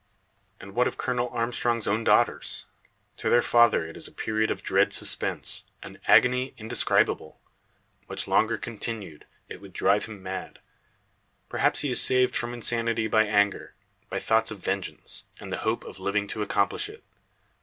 And 0.59 0.73
what 0.73 0.87
of 0.87 0.97
Colonel 0.97 1.29
Armstrong's 1.29 1.85
own 1.85 2.03
daughters? 2.03 2.65
To 3.17 3.29
their 3.29 3.43
father 3.43 3.85
it 3.85 3.95
is 3.95 4.07
a 4.07 4.11
period 4.11 4.49
of 4.49 4.63
dread 4.63 4.93
suspense 4.93 5.63
an 5.83 5.99
agony 6.07 6.55
indescribable. 6.57 7.39
Much 8.09 8.27
longer 8.27 8.57
continued 8.57 9.25
it 9.47 9.61
would 9.61 9.73
drive 9.73 10.05
him 10.07 10.23
mad. 10.23 10.57
Perhaps 11.49 11.81
he 11.81 11.91
is 11.91 12.01
saved 12.01 12.35
from 12.35 12.51
insanity 12.51 13.05
by 13.05 13.25
anger 13.27 13.75
by 14.09 14.17
thoughts 14.17 14.49
of 14.49 14.57
vengeance, 14.57 15.23
and 15.39 15.51
the 15.53 15.57
hope 15.57 15.83
of 15.83 15.99
living 15.99 16.25
to 16.29 16.41
accomplish 16.41 16.89
it. 16.89 17.03